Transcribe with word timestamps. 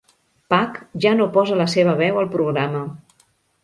Pak 0.53 0.79
ja 1.05 1.13
no 1.21 1.29
posa 1.37 1.61
la 1.61 1.69
seva 1.77 1.97
veu 2.03 2.21
al 2.25 2.35
programa. 2.39 2.87